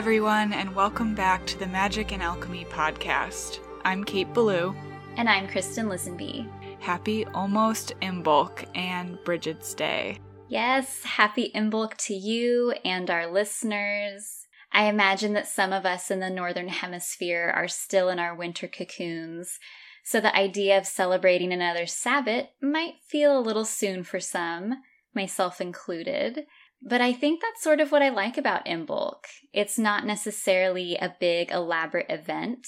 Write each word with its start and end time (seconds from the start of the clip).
Everyone, 0.00 0.54
and 0.54 0.74
welcome 0.74 1.14
back 1.14 1.44
to 1.44 1.58
the 1.58 1.66
Magic 1.66 2.10
and 2.10 2.22
Alchemy 2.22 2.64
podcast. 2.70 3.58
I'm 3.84 4.02
Kate 4.02 4.32
Ballou. 4.32 4.74
And 5.18 5.28
I'm 5.28 5.46
Kristen 5.46 5.88
Lisenby. 5.88 6.48
Happy 6.80 7.26
almost 7.34 7.92
Imbolc 8.00 8.64
and 8.74 9.18
Brigid's 9.24 9.74
Day. 9.74 10.18
Yes, 10.48 11.02
happy 11.02 11.52
Imbolc 11.54 11.98
to 12.06 12.14
you 12.14 12.72
and 12.82 13.10
our 13.10 13.30
listeners. 13.30 14.46
I 14.72 14.84
imagine 14.84 15.34
that 15.34 15.46
some 15.46 15.70
of 15.70 15.84
us 15.84 16.10
in 16.10 16.20
the 16.20 16.30
Northern 16.30 16.68
Hemisphere 16.68 17.52
are 17.54 17.68
still 17.68 18.08
in 18.08 18.18
our 18.18 18.34
winter 18.34 18.68
cocoons, 18.68 19.58
so 20.02 20.18
the 20.18 20.34
idea 20.34 20.78
of 20.78 20.86
celebrating 20.86 21.52
another 21.52 21.84
Sabbat 21.84 22.52
might 22.62 22.94
feel 23.06 23.38
a 23.38 23.44
little 23.44 23.66
soon 23.66 24.04
for 24.04 24.18
some, 24.18 24.76
myself 25.14 25.60
included. 25.60 26.46
But 26.82 27.00
I 27.00 27.12
think 27.12 27.40
that's 27.40 27.62
sort 27.62 27.80
of 27.80 27.92
what 27.92 28.02
I 28.02 28.08
like 28.08 28.38
about 28.38 28.66
Imbolc. 28.66 29.24
It's 29.52 29.78
not 29.78 30.06
necessarily 30.06 30.96
a 30.96 31.14
big, 31.20 31.50
elaborate 31.50 32.06
event. 32.08 32.66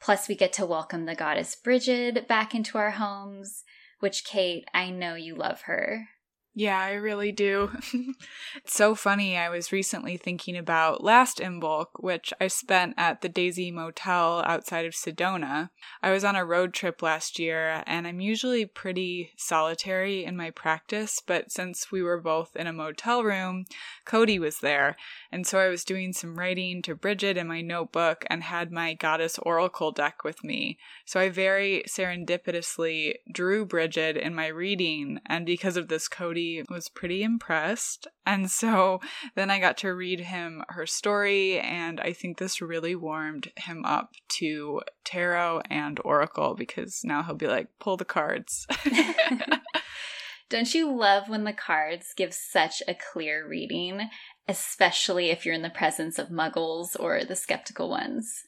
Plus, 0.00 0.28
we 0.28 0.34
get 0.34 0.52
to 0.54 0.66
welcome 0.66 1.06
the 1.06 1.14
goddess 1.14 1.54
Brigid 1.54 2.26
back 2.26 2.54
into 2.54 2.76
our 2.76 2.90
homes, 2.90 3.62
which, 4.00 4.24
Kate, 4.24 4.64
I 4.74 4.90
know 4.90 5.14
you 5.14 5.36
love 5.36 5.62
her. 5.62 6.08
Yeah, 6.54 6.78
I 6.78 6.92
really 6.92 7.32
do. 7.32 7.70
it's 8.56 8.74
so 8.74 8.94
funny. 8.94 9.38
I 9.38 9.48
was 9.48 9.72
recently 9.72 10.18
thinking 10.18 10.54
about 10.54 11.02
last 11.02 11.38
Imbolc, 11.38 11.86
which 11.98 12.30
I 12.42 12.48
spent 12.48 12.92
at 12.98 13.22
the 13.22 13.30
Daisy 13.30 13.70
Motel 13.70 14.42
outside 14.44 14.84
of 14.84 14.92
Sedona. 14.92 15.70
I 16.02 16.10
was 16.10 16.24
on 16.24 16.36
a 16.36 16.44
road 16.44 16.74
trip 16.74 17.00
last 17.00 17.38
year, 17.38 17.82
and 17.86 18.06
I'm 18.06 18.20
usually 18.20 18.66
pretty 18.66 19.32
solitary 19.38 20.26
in 20.26 20.36
my 20.36 20.50
practice, 20.50 21.22
but 21.26 21.50
since 21.50 21.90
we 21.90 22.02
were 22.02 22.20
both 22.20 22.54
in 22.54 22.66
a 22.66 22.72
motel 22.72 23.24
room, 23.24 23.64
Cody 24.04 24.38
was 24.38 24.58
there. 24.58 24.98
And 25.30 25.46
so 25.46 25.58
I 25.58 25.68
was 25.68 25.84
doing 25.84 26.12
some 26.12 26.38
writing 26.38 26.82
to 26.82 26.94
Brigid 26.94 27.38
in 27.38 27.48
my 27.48 27.62
notebook 27.62 28.26
and 28.28 28.42
had 28.42 28.70
my 28.70 28.92
Goddess 28.92 29.38
Oracle 29.38 29.90
deck 29.90 30.22
with 30.22 30.44
me. 30.44 30.78
So 31.06 31.18
I 31.18 31.30
very 31.30 31.82
serendipitously 31.88 33.14
drew 33.32 33.64
Brigid 33.64 34.18
in 34.18 34.34
my 34.34 34.48
reading, 34.48 35.18
and 35.24 35.46
because 35.46 35.78
of 35.78 35.88
this, 35.88 36.08
Cody 36.08 36.41
was 36.68 36.88
pretty 36.88 37.22
impressed. 37.22 38.06
And 38.26 38.50
so 38.50 39.00
then 39.34 39.50
I 39.50 39.58
got 39.58 39.76
to 39.78 39.94
read 39.94 40.20
him 40.20 40.62
her 40.68 40.86
story, 40.86 41.58
and 41.58 42.00
I 42.00 42.12
think 42.12 42.38
this 42.38 42.60
really 42.60 42.94
warmed 42.94 43.50
him 43.56 43.84
up 43.84 44.10
to 44.38 44.82
tarot 45.04 45.62
and 45.70 46.00
oracle 46.04 46.54
because 46.54 47.00
now 47.04 47.22
he'll 47.22 47.34
be 47.34 47.46
like, 47.46 47.68
pull 47.78 47.96
the 47.96 48.04
cards. 48.04 48.66
Don't 50.48 50.74
you 50.74 50.94
love 50.94 51.30
when 51.30 51.44
the 51.44 51.54
cards 51.54 52.12
give 52.14 52.34
such 52.34 52.82
a 52.86 52.94
clear 52.94 53.48
reading, 53.48 54.10
especially 54.46 55.30
if 55.30 55.46
you're 55.46 55.54
in 55.54 55.62
the 55.62 55.70
presence 55.70 56.18
of 56.18 56.28
muggles 56.28 56.94
or 57.00 57.24
the 57.24 57.36
skeptical 57.36 57.88
ones? 57.88 58.44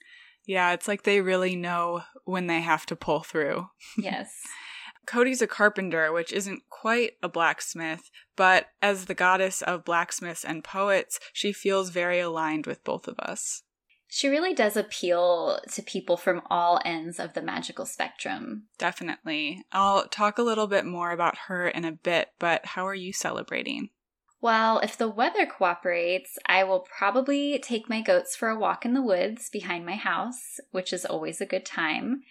Yeah, 0.47 0.73
it's 0.73 0.87
like 0.87 1.05
they 1.05 1.21
really 1.21 1.57
know 1.57 2.03
when 2.25 2.47
they 2.47 2.61
have 2.61 2.85
to 2.87 2.97
pull 2.97 3.23
through. 3.23 3.69
Yes. 3.99 4.31
Cody's 5.07 5.43
a 5.43 5.47
carpenter, 5.47 6.13
which 6.13 6.33
isn't 6.33 6.63
quite 6.71 7.13
a 7.23 7.29
blacksmith, 7.29 8.11
but 8.37 8.69
as 8.83 9.07
the 9.07 9.15
goddess 9.15 9.63
of 9.63 9.85
blacksmiths 9.85 10.45
and 10.45 10.65
poets, 10.65 11.21
she 11.33 11.53
feels 11.53 11.91
very 11.91 12.21
aligned 12.21 12.67
with 12.67 12.85
both 12.85 13.09
of 13.09 13.19
us. 13.19 13.63
She 14.09 14.29
really 14.29 14.55
does 14.55 14.77
appeal 14.77 15.59
to 15.73 15.83
people 15.83 16.17
from 16.17 16.43
all 16.49 16.81
ends 16.85 17.19
of 17.19 17.35
the 17.35 17.43
magical 17.43 17.85
spectrum. 17.85 18.65
Definitely. 18.79 19.65
I'll 19.73 20.07
talk 20.07 20.39
a 20.39 20.43
little 20.43 20.69
bit 20.69 20.85
more 20.85 21.11
about 21.11 21.37
her 21.49 21.67
in 21.67 21.85
a 21.85 21.93
bit, 21.93 22.29
but 22.39 22.65
how 22.65 22.87
are 22.87 22.95
you 22.95 23.13
celebrating? 23.13 23.89
Well, 24.41 24.79
if 24.81 24.97
the 24.97 25.09
weather 25.09 25.47
cooperates, 25.47 26.39
I 26.47 26.65
will 26.65 26.81
probably 26.81 27.59
take 27.59 27.89
my 27.89 28.03
goats 28.03 28.37
for 28.37 28.51
a 28.51 28.59
walk 28.59 28.85
in 28.85 28.93
the 28.93 29.03
woods 29.03 29.49
behind 29.51 29.87
my 29.87 29.97
house, 29.97 30.61
which 30.71 30.93
is 30.93 31.07
always 31.07 31.41
a 31.41 31.47
good 31.47 31.65
time. 31.65 32.23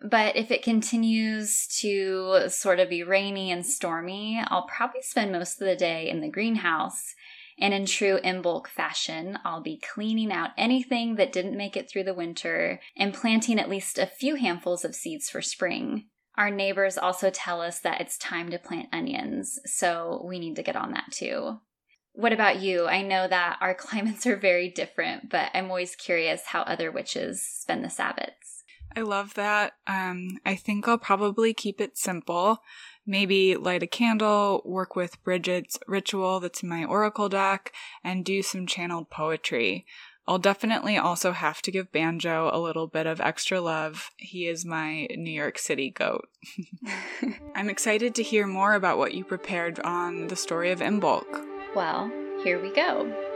But 0.00 0.36
if 0.36 0.50
it 0.50 0.62
continues 0.62 1.66
to 1.80 2.48
sort 2.48 2.80
of 2.80 2.88
be 2.88 3.02
rainy 3.02 3.50
and 3.50 3.64
stormy, 3.64 4.42
I'll 4.46 4.66
probably 4.66 5.02
spend 5.02 5.32
most 5.32 5.60
of 5.60 5.66
the 5.66 5.76
day 5.76 6.08
in 6.08 6.20
the 6.20 6.30
greenhouse. 6.30 7.14
And 7.58 7.74
in 7.74 7.86
true 7.86 8.18
Imbolc 8.24 8.66
fashion, 8.66 9.38
I'll 9.44 9.60
be 9.60 9.78
cleaning 9.78 10.32
out 10.32 10.50
anything 10.56 11.16
that 11.16 11.32
didn't 11.32 11.56
make 11.56 11.76
it 11.76 11.88
through 11.88 12.04
the 12.04 12.14
winter 12.14 12.80
and 12.96 13.14
planting 13.14 13.60
at 13.60 13.68
least 13.68 13.98
a 13.98 14.06
few 14.06 14.36
handfuls 14.36 14.84
of 14.84 14.94
seeds 14.94 15.28
for 15.28 15.42
spring. 15.42 16.06
Our 16.36 16.50
neighbors 16.50 16.96
also 16.96 17.30
tell 17.30 17.60
us 17.60 17.78
that 17.80 18.00
it's 18.00 18.16
time 18.16 18.50
to 18.50 18.58
plant 18.58 18.88
onions, 18.92 19.58
so 19.66 20.24
we 20.26 20.38
need 20.38 20.56
to 20.56 20.62
get 20.62 20.76
on 20.76 20.92
that 20.92 21.12
too. 21.12 21.60
What 22.14 22.32
about 22.32 22.60
you? 22.60 22.86
I 22.86 23.02
know 23.02 23.28
that 23.28 23.58
our 23.60 23.74
climates 23.78 24.26
are 24.26 24.36
very 24.36 24.68
different, 24.68 25.30
but 25.30 25.50
I'm 25.54 25.66
always 25.66 25.94
curious 25.94 26.46
how 26.46 26.62
other 26.62 26.90
witches 26.90 27.42
spend 27.42 27.84
the 27.84 27.88
Sabbats. 27.88 28.61
I 28.94 29.02
love 29.02 29.34
that. 29.34 29.74
Um, 29.86 30.38
I 30.44 30.54
think 30.54 30.86
I'll 30.86 30.98
probably 30.98 31.54
keep 31.54 31.80
it 31.80 31.96
simple. 31.96 32.62
Maybe 33.06 33.56
light 33.56 33.82
a 33.82 33.86
candle, 33.86 34.62
work 34.64 34.94
with 34.94 35.22
Brigid's 35.24 35.78
ritual 35.86 36.40
that's 36.40 36.62
in 36.62 36.68
my 36.68 36.84
oracle 36.84 37.28
deck, 37.28 37.72
and 38.04 38.24
do 38.24 38.42
some 38.42 38.66
channeled 38.66 39.10
poetry. 39.10 39.86
I'll 40.28 40.38
definitely 40.38 40.96
also 40.96 41.32
have 41.32 41.62
to 41.62 41.72
give 41.72 41.90
Banjo 41.90 42.50
a 42.52 42.60
little 42.60 42.86
bit 42.86 43.06
of 43.06 43.20
extra 43.20 43.60
love. 43.60 44.10
He 44.18 44.46
is 44.46 44.64
my 44.64 45.08
New 45.16 45.32
York 45.32 45.58
City 45.58 45.90
goat. 45.90 46.28
I'm 47.56 47.68
excited 47.68 48.14
to 48.14 48.22
hear 48.22 48.46
more 48.46 48.74
about 48.74 48.98
what 48.98 49.14
you 49.14 49.24
prepared 49.24 49.80
on 49.80 50.28
the 50.28 50.36
story 50.36 50.70
of 50.70 50.78
Imbolc. 50.78 51.26
Well, 51.74 52.08
here 52.44 52.62
we 52.62 52.72
go. 52.72 53.31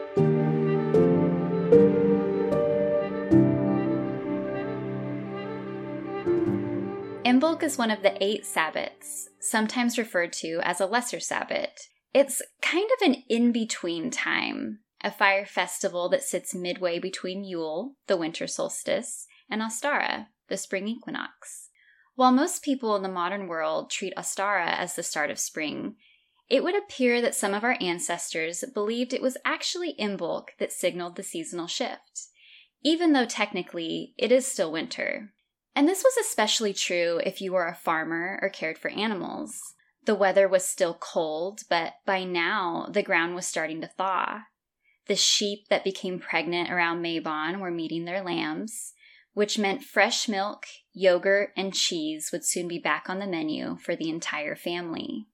Imbolc 7.47 7.63
is 7.63 7.79
one 7.79 7.93
of 7.93 8.03
the 8.03 8.21
eight 8.21 8.43
Sabbats, 8.43 9.29
sometimes 9.39 9.99
referred 9.99 10.33
to 10.33 10.59
as 10.65 10.81
a 10.81 10.87
lesser 10.87 11.21
Sabbat. 11.21 11.79
It's 12.13 12.43
kind 12.61 12.91
of 12.97 13.07
an 13.07 13.23
in 13.29 13.53
between 13.53 14.11
time, 14.11 14.81
a 15.01 15.13
fire 15.13 15.47
festival 15.47 16.09
that 16.09 16.25
sits 16.25 16.57
midway 16.57 16.99
between 16.99 17.45
Yule, 17.45 17.95
the 18.09 18.17
winter 18.17 18.49
solstice, 18.49 19.29
and 19.49 19.63
Ostara, 19.63 20.27
the 20.49 20.57
spring 20.57 20.89
equinox. 20.89 21.69
While 22.17 22.33
most 22.33 22.65
people 22.65 22.97
in 22.97 23.05
the 23.05 23.09
modern 23.09 23.47
world 23.47 23.93
treat 23.93 24.17
Ostara 24.17 24.77
as 24.77 24.97
the 24.97 25.05
start 25.05 25.31
of 25.31 25.39
spring, 25.39 25.95
it 26.51 26.65
would 26.65 26.77
appear 26.77 27.23
that 27.23 27.37
some 27.37 27.55
of 27.55 27.63
our 27.63 27.77
ancestors 27.81 28.65
believed 28.75 29.15
it 29.15 29.23
was 29.23 29.37
actually 29.45 29.95
Imbolc 30.01 30.49
that 30.59 30.73
signaled 30.73 31.15
the 31.15 31.23
seasonal 31.23 31.69
shift, 31.69 32.23
even 32.83 33.13
though 33.13 33.25
technically 33.25 34.15
it 34.19 34.33
is 34.33 34.49
still 34.49 34.73
winter. 34.73 35.33
And 35.77 35.87
this 35.87 36.03
was 36.03 36.17
especially 36.17 36.73
true 36.73 37.21
if 37.23 37.43
you 37.43 37.53
were 37.53 37.69
a 37.69 37.75
farmer 37.75 38.39
or 38.41 38.49
cared 38.49 38.79
for 38.79 38.89
animals. 38.89 39.75
The 40.07 40.15
weather 40.15 40.49
was 40.49 40.65
still 40.65 40.95
cold, 40.95 41.65
but 41.69 41.97
by 42.07 42.25
now 42.25 42.89
the 42.91 43.03
ground 43.03 43.35
was 43.35 43.47
starting 43.47 43.83
to 43.83 43.87
thaw. 43.87 44.45
The 45.07 45.17
sheep 45.17 45.69
that 45.69 45.85
became 45.85 46.19
pregnant 46.19 46.71
around 46.71 47.03
Mabon 47.03 47.61
were 47.61 47.71
meeting 47.71 48.07
their 48.07 48.23
lambs, 48.23 48.95
which 49.35 49.59
meant 49.59 49.85
fresh 49.85 50.29
milk, 50.29 50.65
yogurt, 50.95 51.51
and 51.59 51.75
cheese 51.75 52.31
would 52.33 52.47
soon 52.47 52.69
be 52.69 52.79
back 52.79 53.11
on 53.11 53.19
the 53.19 53.27
menu 53.27 53.77
for 53.77 53.95
the 53.95 54.09
entire 54.09 54.57
family. 54.57 55.27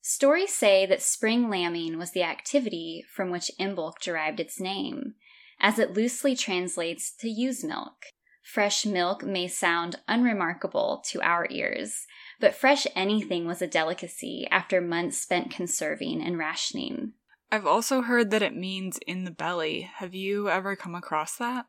Stories 0.00 0.54
say 0.54 0.86
that 0.86 1.02
spring 1.02 1.50
lambing 1.50 1.98
was 1.98 2.12
the 2.12 2.22
activity 2.22 3.04
from 3.14 3.30
which 3.30 3.50
Imbolc 3.60 3.98
derived 4.00 4.40
its 4.40 4.58
name, 4.58 5.16
as 5.60 5.78
it 5.78 5.92
loosely 5.92 6.34
translates 6.34 7.14
to 7.16 7.28
ewe's 7.28 7.62
milk. 7.62 8.06
Fresh 8.46 8.86
milk 8.86 9.24
may 9.24 9.48
sound 9.48 9.96
unremarkable 10.06 11.02
to 11.06 11.20
our 11.20 11.48
ears, 11.50 12.06
but 12.38 12.54
fresh 12.54 12.86
anything 12.94 13.44
was 13.44 13.60
a 13.60 13.66
delicacy 13.66 14.46
after 14.52 14.80
months 14.80 15.18
spent 15.18 15.50
conserving 15.50 16.22
and 16.22 16.38
rationing. 16.38 17.14
I've 17.50 17.66
also 17.66 18.02
heard 18.02 18.30
that 18.30 18.42
it 18.42 18.54
means 18.54 19.00
in 19.04 19.24
the 19.24 19.32
belly. 19.32 19.90
Have 19.96 20.14
you 20.14 20.48
ever 20.48 20.76
come 20.76 20.94
across 20.94 21.36
that? 21.38 21.66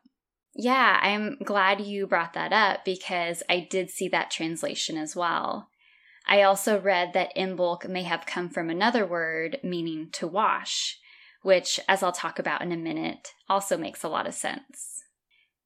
Yeah, 0.54 1.00
I'm 1.02 1.38
glad 1.42 1.80
you 1.80 2.06
brought 2.06 2.34
that 2.34 2.52
up 2.52 2.84
because 2.84 3.42
I 3.50 3.66
did 3.68 3.90
see 3.90 4.06
that 4.10 4.30
translation 4.30 4.96
as 4.96 5.16
well. 5.16 5.70
I 6.28 6.42
also 6.42 6.80
read 6.80 7.12
that 7.12 7.34
Imbolc 7.36 7.88
may 7.88 8.04
have 8.04 8.24
come 8.24 8.48
from 8.48 8.70
another 8.70 9.04
word 9.04 9.58
meaning 9.64 10.10
to 10.12 10.28
wash, 10.28 11.00
which, 11.42 11.80
as 11.88 12.04
I'll 12.04 12.12
talk 12.12 12.38
about 12.38 12.62
in 12.62 12.70
a 12.70 12.76
minute, 12.76 13.34
also 13.48 13.76
makes 13.76 14.04
a 14.04 14.08
lot 14.08 14.28
of 14.28 14.34
sense. 14.34 14.97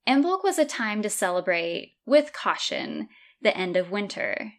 Imbolc 0.07 0.43
was 0.43 0.59
a 0.59 0.65
time 0.65 1.03
to 1.03 1.11
celebrate, 1.11 1.97
with 2.05 2.33
caution, 2.33 3.09
the 3.41 3.57
end 3.57 3.77
of 3.77 3.91
winter. 3.91 4.55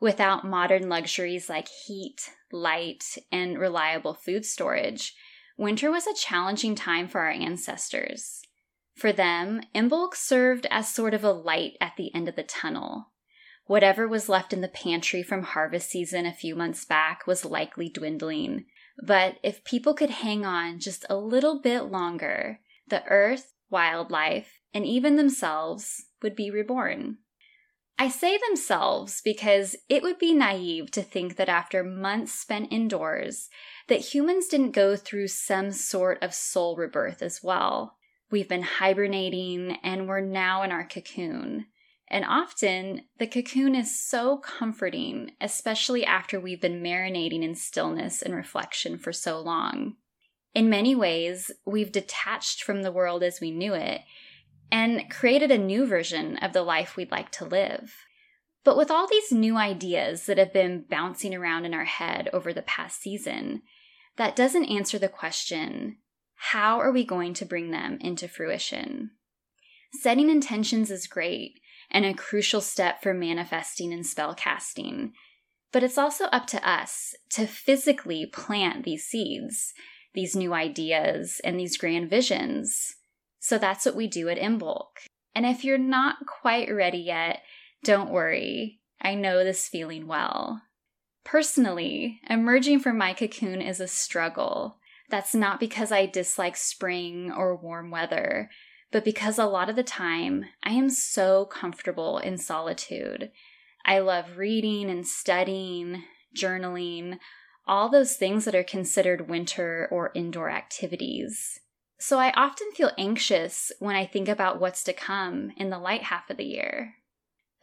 Without 0.00 0.44
modern 0.44 0.88
luxuries 0.88 1.48
like 1.48 1.68
heat, 1.86 2.30
light, 2.50 3.04
and 3.30 3.58
reliable 3.58 4.14
food 4.14 4.44
storage, 4.44 5.14
winter 5.56 5.90
was 5.90 6.08
a 6.08 6.14
challenging 6.14 6.74
time 6.74 7.06
for 7.06 7.20
our 7.20 7.30
ancestors. 7.30 8.42
For 8.96 9.12
them, 9.12 9.62
Imbolc 9.74 10.16
served 10.16 10.66
as 10.70 10.92
sort 10.92 11.14
of 11.14 11.22
a 11.22 11.32
light 11.32 11.76
at 11.80 11.92
the 11.96 12.12
end 12.14 12.28
of 12.28 12.34
the 12.34 12.42
tunnel. 12.42 13.12
Whatever 13.66 14.08
was 14.08 14.28
left 14.28 14.52
in 14.52 14.60
the 14.60 14.68
pantry 14.68 15.22
from 15.22 15.44
harvest 15.44 15.88
season 15.90 16.26
a 16.26 16.32
few 16.32 16.56
months 16.56 16.84
back 16.84 17.26
was 17.26 17.44
likely 17.44 17.88
dwindling. 17.88 18.66
But 19.00 19.38
if 19.44 19.64
people 19.64 19.94
could 19.94 20.10
hang 20.10 20.44
on 20.44 20.80
just 20.80 21.06
a 21.08 21.16
little 21.16 21.60
bit 21.60 21.82
longer, 21.82 22.58
the 22.88 23.04
earth, 23.06 23.54
wildlife, 23.70 24.58
and 24.74 24.86
even 24.86 25.16
themselves 25.16 26.06
would 26.22 26.36
be 26.36 26.50
reborn. 26.50 27.18
I 27.98 28.08
say 28.08 28.36
themselves 28.38 29.20
because 29.22 29.76
it 29.88 30.02
would 30.02 30.18
be 30.18 30.34
naive 30.34 30.90
to 30.92 31.02
think 31.02 31.36
that 31.36 31.48
after 31.48 31.84
months 31.84 32.32
spent 32.32 32.72
indoors, 32.72 33.48
that 33.88 34.12
humans 34.12 34.48
didn't 34.48 34.72
go 34.72 34.96
through 34.96 35.28
some 35.28 35.70
sort 35.70 36.22
of 36.22 36.34
soul 36.34 36.74
rebirth 36.74 37.22
as 37.22 37.42
well. 37.42 37.96
We've 38.30 38.48
been 38.48 38.62
hibernating 38.62 39.76
and 39.82 40.08
we're 40.08 40.20
now 40.20 40.62
in 40.62 40.72
our 40.72 40.86
cocoon. 40.86 41.66
And 42.08 42.24
often 42.24 43.02
the 43.18 43.26
cocoon 43.26 43.74
is 43.74 44.02
so 44.02 44.38
comforting, 44.38 45.32
especially 45.40 46.04
after 46.04 46.40
we've 46.40 46.60
been 46.60 46.82
marinating 46.82 47.42
in 47.42 47.54
stillness 47.54 48.20
and 48.20 48.34
reflection 48.34 48.98
for 48.98 49.12
so 49.12 49.38
long. 49.38 49.96
In 50.54 50.68
many 50.68 50.94
ways, 50.94 51.50
we've 51.64 51.92
detached 51.92 52.62
from 52.62 52.82
the 52.82 52.92
world 52.92 53.22
as 53.22 53.40
we 53.40 53.50
knew 53.50 53.74
it 53.74 54.00
and 54.72 55.10
created 55.10 55.50
a 55.50 55.58
new 55.58 55.86
version 55.86 56.38
of 56.38 56.54
the 56.54 56.62
life 56.62 56.96
we'd 56.96 57.12
like 57.12 57.30
to 57.30 57.44
live. 57.44 57.94
But 58.64 58.76
with 58.76 58.90
all 58.90 59.06
these 59.06 59.30
new 59.30 59.58
ideas 59.58 60.24
that 60.26 60.38
have 60.38 60.52
been 60.52 60.86
bouncing 60.88 61.34
around 61.34 61.66
in 61.66 61.74
our 61.74 61.84
head 61.84 62.30
over 62.32 62.54
the 62.54 62.62
past 62.62 63.02
season, 63.02 63.62
that 64.16 64.34
doesn't 64.34 64.64
answer 64.64 64.98
the 64.98 65.08
question 65.08 65.98
how 66.46 66.80
are 66.80 66.90
we 66.90 67.04
going 67.04 67.34
to 67.34 67.44
bring 67.44 67.70
them 67.70 67.98
into 68.00 68.26
fruition? 68.26 69.12
Setting 70.00 70.28
intentions 70.28 70.90
is 70.90 71.06
great, 71.06 71.60
and 71.88 72.04
a 72.04 72.14
crucial 72.14 72.60
step 72.60 73.00
for 73.00 73.14
manifesting 73.14 73.92
and 73.92 74.04
spell 74.04 74.34
casting. 74.34 75.12
But 75.70 75.84
it's 75.84 75.98
also 75.98 76.24
up 76.26 76.46
to 76.48 76.68
us 76.68 77.14
to 77.30 77.46
physically 77.46 78.26
plant 78.26 78.84
these 78.84 79.04
seeds, 79.04 79.72
these 80.14 80.34
new 80.34 80.52
ideas, 80.52 81.40
and 81.44 81.60
these 81.60 81.76
grand 81.76 82.10
visions. 82.10 82.96
So 83.42 83.58
that's 83.58 83.84
what 83.84 83.94
we 83.94 84.06
do 84.06 84.30
at 84.30 84.38
Imbolc. 84.38 85.04
And 85.34 85.44
if 85.44 85.64
you're 85.64 85.76
not 85.76 86.26
quite 86.26 86.72
ready 86.72 86.98
yet, 86.98 87.42
don't 87.84 88.10
worry. 88.10 88.80
I 89.00 89.14
know 89.14 89.44
this 89.44 89.68
feeling 89.68 90.06
well. 90.06 90.62
Personally, 91.24 92.20
emerging 92.30 92.80
from 92.80 92.96
my 92.96 93.12
cocoon 93.12 93.60
is 93.60 93.80
a 93.80 93.88
struggle. 93.88 94.78
That's 95.10 95.34
not 95.34 95.60
because 95.60 95.92
I 95.92 96.06
dislike 96.06 96.56
spring 96.56 97.30
or 97.30 97.54
warm 97.54 97.90
weather 97.90 98.48
but 98.92 99.04
because 99.04 99.38
a 99.38 99.46
lot 99.46 99.68
of 99.68 99.74
the 99.74 99.82
time 99.82 100.44
I 100.62 100.72
am 100.72 100.90
so 100.90 101.46
comfortable 101.46 102.18
in 102.18 102.36
solitude. 102.38 103.32
I 103.84 103.98
love 103.98 104.36
reading 104.36 104.88
and 104.90 105.04
studying, 105.04 106.04
journaling, 106.36 107.18
all 107.66 107.88
those 107.88 108.14
things 108.14 108.44
that 108.44 108.54
are 108.54 108.62
considered 108.62 109.28
winter 109.28 109.88
or 109.90 110.12
indoor 110.14 110.50
activities. 110.50 111.58
So 112.02 112.18
I 112.18 112.32
often 112.32 112.72
feel 112.72 112.90
anxious 112.98 113.70
when 113.78 113.94
I 113.94 114.06
think 114.06 114.28
about 114.28 114.60
what's 114.60 114.82
to 114.84 114.92
come 114.92 115.52
in 115.56 115.70
the 115.70 115.78
light 115.78 116.02
half 116.02 116.28
of 116.30 116.36
the 116.36 116.44
year. 116.44 116.96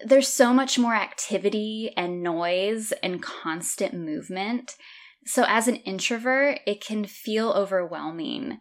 There's 0.04 0.30
so 0.30 0.54
much 0.54 0.80
more 0.80 0.96
activity 0.96 1.92
and 1.98 2.24
noise 2.24 2.94
and 3.04 3.22
constant 3.22 3.94
movement. 3.94 4.78
So, 5.26 5.44
as 5.46 5.68
an 5.68 5.76
introvert, 5.76 6.62
it 6.66 6.80
can 6.80 7.04
feel 7.04 7.52
overwhelming 7.52 8.60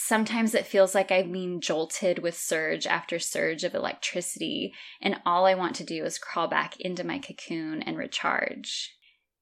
Sometimes 0.00 0.54
it 0.54 0.64
feels 0.64 0.94
like 0.94 1.10
I'm 1.10 1.32
being 1.32 1.60
jolted 1.60 2.20
with 2.20 2.38
surge 2.38 2.86
after 2.86 3.18
surge 3.18 3.64
of 3.64 3.74
electricity, 3.74 4.72
and 5.02 5.20
all 5.26 5.44
I 5.44 5.56
want 5.56 5.74
to 5.76 5.84
do 5.84 6.04
is 6.04 6.20
crawl 6.20 6.46
back 6.46 6.78
into 6.78 7.02
my 7.02 7.18
cocoon 7.18 7.82
and 7.82 7.98
recharge. 7.98 8.94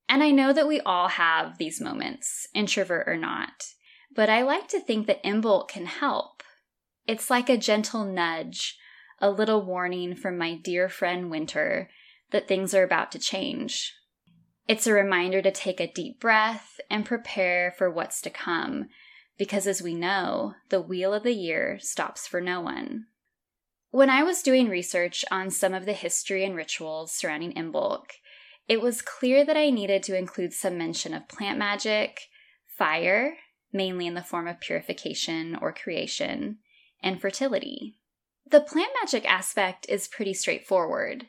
And 0.09 0.23
I 0.23 0.31
know 0.31 0.55
that 0.55 0.67
we 0.67 0.81
all 0.81 1.09
have 1.09 1.59
these 1.59 1.79
moments, 1.79 2.49
introvert 2.55 3.07
or 3.07 3.19
not, 3.19 3.67
but 4.17 4.31
I 4.31 4.43
like 4.43 4.67
to 4.69 4.81
think 4.81 5.07
that 5.07 5.23
Imbolc 5.23 5.69
can 5.69 5.87
help. 5.87 6.43
It's 7.07 7.31
like 7.31 7.49
a 7.49 7.59
gentle 7.59 8.05
nudge, 8.05 8.79
a 9.21 9.31
little 9.31 9.63
warning 9.63 10.17
from 10.17 10.39
my 10.39 10.55
dear 10.55 10.89
friend 10.89 11.31
Winter 11.31 11.91
that 12.33 12.49
things 12.49 12.75
are 12.75 12.83
about 12.83 13.13
to 13.13 13.19
change. 13.19 13.95
It's 14.67 14.87
a 14.87 14.93
reminder 14.93 15.41
to 15.43 15.53
take 15.53 15.79
a 15.79 15.93
deep 15.93 16.19
breath 16.19 16.81
and 16.91 17.05
prepare 17.05 17.73
for 17.79 17.89
what's 17.91 18.21
to 18.23 18.31
come 18.31 18.89
because 19.39 19.67
as 19.67 19.83
we 19.83 19.95
know, 19.95 20.55
the 20.71 20.81
wheel 20.81 21.13
of 21.13 21.23
the 21.23 21.35
year 21.35 21.79
stops 21.79 22.27
for 22.27 22.41
no 22.41 22.61
one. 22.61 23.07
When 23.91 24.11
I 24.11 24.23
was 24.23 24.43
doing 24.43 24.69
research 24.69 25.25
on 25.31 25.51
some 25.51 25.75
of 25.75 25.85
the 25.85 25.93
history 25.93 26.45
and 26.45 26.57
rituals 26.57 27.13
surrounding 27.13 27.53
Imbolc, 27.53 28.07
it 28.67 28.81
was 28.81 29.03
clear 29.03 29.45
that 29.45 29.57
I 29.57 29.71
needed 29.71 30.03
to 30.05 30.17
include 30.17 30.53
some 30.53 30.77
mention 30.77 31.15
of 31.15 31.29
plant 31.29 31.59
magic, 31.59 32.23
fire, 32.67 33.37
mainly 33.73 34.07
in 34.07 34.15
the 34.15 34.23
form 34.23 34.49
of 34.49 34.61
purification 34.61 35.57
or 35.61 35.73
creation, 35.73 36.59
and 37.03 37.21
fertility. 37.21 37.97
The 38.49 38.61
plant 38.61 38.91
magic 39.03 39.29
aspect 39.29 39.87
is 39.89 40.09
pretty 40.09 40.35
straightforward. 40.35 41.27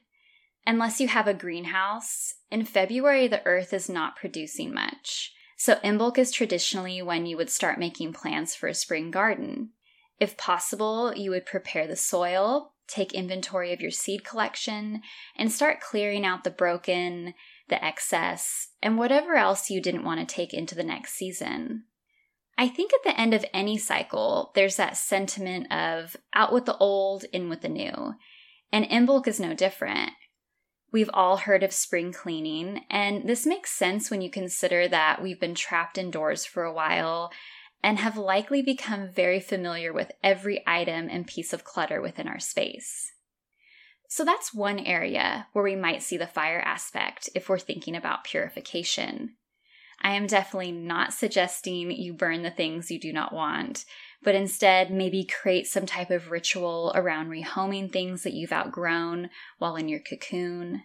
Unless 0.66 1.00
you 1.00 1.08
have 1.08 1.28
a 1.28 1.34
greenhouse, 1.34 2.36
in 2.52 2.66
February 2.66 3.28
the 3.28 3.46
earth 3.46 3.74
is 3.74 3.90
not 3.90 4.16
producing 4.16 4.74
much. 4.74 5.34
So, 5.56 5.76
Imbolc 5.84 6.20
is 6.20 6.32
traditionally 6.32 7.02
when 7.02 7.26
you 7.26 7.36
would 7.38 7.50
start 7.50 7.80
making 7.80 8.14
plans 8.14 8.54
for 8.54 8.68
a 8.68 8.76
spring 8.76 9.10
garden. 9.10 9.72
If 10.20 10.38
possible, 10.38 11.14
you 11.16 11.32
would 11.32 11.48
prepare 11.48 11.88
the 11.88 11.96
soil, 11.96 12.74
take 12.88 13.14
inventory 13.14 13.74
of 13.74 13.82
your 13.82 13.92
seed 13.92 14.24
collection, 14.24 15.02
and 15.36 15.52
start 15.52 15.82
clearing 15.82 16.26
out 16.26 16.44
the 16.44 16.52
broken, 16.52 17.34
the 17.70 17.84
excess, 17.84 18.70
and 18.82 19.00
whatever 19.00 19.36
else 19.36 19.72
you 19.72 19.82
didn't 19.82 20.04
want 20.04 20.20
to 20.20 20.36
take 20.36 20.54
into 20.54 20.76
the 20.76 20.84
next 20.84 21.14
season. 21.14 21.86
I 22.58 22.68
think 22.68 22.92
at 22.94 23.04
the 23.04 23.20
end 23.20 23.34
of 23.34 23.46
any 23.54 23.78
cycle, 23.78 24.52
there's 24.56 24.78
that 24.78 24.98
sentiment 24.98 25.72
of 25.72 26.18
out 26.34 26.52
with 26.52 26.66
the 26.66 26.78
old, 26.78 27.26
in 27.32 27.50
with 27.50 27.62
the 27.62 27.70
new. 27.70 28.16
And 28.72 28.86
Imbolc 28.86 29.28
is 29.28 29.40
no 29.40 29.54
different. 29.54 30.12
We've 30.92 31.10
all 31.14 31.38
heard 31.38 31.64
of 31.64 31.74
spring 31.74 32.12
cleaning, 32.14 32.82
and 32.90 33.28
this 33.28 33.46
makes 33.46 33.72
sense 33.72 34.10
when 34.10 34.22
you 34.22 34.32
consider 34.32 34.88
that 34.88 35.22
we've 35.22 35.40
been 35.40 35.54
trapped 35.54 35.98
indoors 35.98 36.46
for 36.46 36.64
a 36.64 36.74
while 36.74 37.32
and 37.84 38.00
have 38.00 38.18
likely 38.18 38.62
become 38.62 39.12
very 39.12 39.40
familiar 39.40 39.94
with 39.94 40.12
every 40.24 40.64
item 40.66 41.10
and 41.10 41.28
piece 41.28 41.54
of 41.54 41.64
clutter 41.64 42.02
within 42.02 42.28
our 42.28 42.40
space. 42.40 43.12
So 44.10 44.24
that's 44.24 44.54
one 44.54 44.80
area 44.80 45.48
where 45.54 45.64
we 45.64 45.76
might 45.76 46.02
see 46.02 46.18
the 46.18 46.26
fire 46.26 46.62
aspect 46.62 47.30
if 47.36 47.50
we're 47.50 47.60
thinking 47.60 47.96
about 47.96 48.24
purification. 48.24 49.36
I 50.02 50.14
am 50.14 50.28
definitely 50.28 50.72
not 50.72 51.14
suggesting 51.14 51.92
you 51.92 52.14
burn 52.14 52.44
the 52.44 52.52
things 52.52 52.92
you 52.92 53.00
do 53.00 53.12
not 53.12 53.34
want, 53.34 53.86
but 54.24 54.36
instead 54.36 54.92
maybe 54.92 55.26
create 55.26 55.68
some 55.68 55.86
type 55.86 56.12
of 56.12 56.32
ritual 56.32 56.92
around 56.96 57.30
rehoming 57.30 57.92
things 57.92 58.24
that 58.24 58.34
you've 58.34 58.54
outgrown 58.54 59.30
while 59.58 59.76
in 59.76 59.90
your 59.90 60.00
cocoon. 60.00 60.84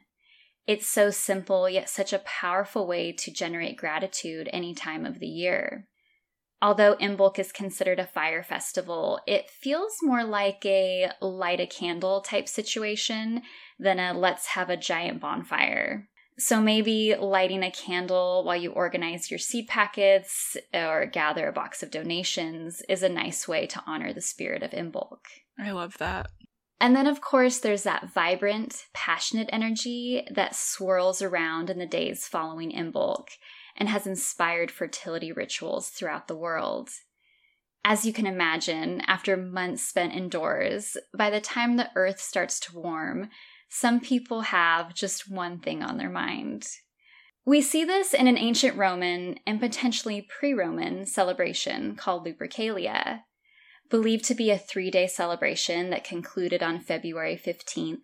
It's 0.67 0.87
so 0.87 1.11
simple, 1.11 1.69
yet 1.69 1.91
such 1.91 2.13
a 2.13 2.21
powerful 2.21 2.87
way 2.87 3.13
to 3.13 3.33
generate 3.33 3.77
gratitude 3.77 4.49
any 4.53 4.75
time 4.75 5.05
of 5.05 5.19
the 5.19 5.27
year. 5.27 5.89
Although 6.63 6.95
Imbolc 6.97 7.41
is 7.41 7.51
considered 7.51 7.99
a 7.99 8.07
fire 8.07 8.45
festival, 8.45 9.19
it 9.27 9.51
feels 9.51 9.97
more 10.01 10.23
like 10.23 10.65
a 10.65 11.11
light 11.21 11.59
a 11.59 11.67
candle 11.67 12.21
type 12.21 12.49
situation 12.49 13.43
than 13.81 13.99
a 13.99 14.17
let's 14.17 14.47
have 14.47 14.71
a 14.71 14.77
giant 14.77 15.21
bonfire. 15.21 16.09
So 16.39 16.61
maybe 16.61 17.15
lighting 17.15 17.63
a 17.63 17.71
candle 17.71 18.43
while 18.45 18.57
you 18.57 18.71
organize 18.71 19.31
your 19.31 19.39
seed 19.39 19.69
packets 19.69 20.57
or 20.73 21.07
gather 21.07 21.49
a 21.49 21.53
box 21.53 21.83
of 21.83 21.91
donations 21.91 22.83
is 22.89 23.03
a 23.03 23.09
nice 23.09 23.47
way 23.47 23.67
to 23.67 23.83
honor 23.87 24.13
the 24.13 24.21
spirit 24.21 24.63
of 24.63 24.71
Imbolc. 24.71 25.21
I 25.59 25.73
love 25.73 25.99
that. 25.99 26.29
And 26.81 26.97
then, 26.97 27.07
of 27.07 27.21
course, 27.21 27.61
there's 27.61 27.85
that 27.85 28.13
vibrant, 28.13 28.87
passionate 28.93 29.49
energy 29.53 30.27
that 30.35 30.57
swirls 30.57 31.23
around 31.23 31.71
in 31.71 31.79
the 31.79 31.87
days 31.87 32.27
following 32.27 32.73
Imbolc 32.73 33.29
and 33.77 33.89
has 33.89 34.07
inspired 34.07 34.71
fertility 34.71 35.31
rituals 35.31 35.91
throughout 35.91 36.27
the 36.27 36.37
world. 36.37 36.91
As 37.85 38.05
you 38.05 38.13
can 38.13 38.27
imagine, 38.27 39.01
after 39.03 39.37
months 39.37 39.83
spent 39.83 40.15
indoors, 40.15 40.97
by 41.17 41.31
the 41.31 41.41
time 41.41 41.77
the 41.77 41.91
earth 41.95 42.21
starts 42.21 42.59
to 42.61 42.79
warm, 42.79 43.29
some 43.75 44.01
people 44.01 44.43
have 44.43 44.93
just 44.93 45.31
one 45.31 45.59
thing 45.59 45.83
on 45.83 45.97
their 45.97 46.11
mind. 46.11 46.69
We 47.47 47.63
see 47.63 47.85
this 47.85 48.13
in 48.13 48.27
an 48.29 48.37
ancient 48.37 48.77
Roman 48.77 49.39
and 49.47 49.59
potentially 49.59 50.21
pre 50.21 50.53
Roman 50.53 51.07
celebration 51.07 51.97
called 51.97 52.27
Lupercalia. 52.27 53.23
Believed 53.89 54.27
to 54.27 54.35
be 54.35 54.51
a 54.51 54.59
three 54.59 54.91
day 54.91 55.07
celebration 55.07 55.89
that 55.89 56.05
concluded 56.05 56.63
on 56.63 56.81
February 56.81 57.35
15th, 57.35 58.03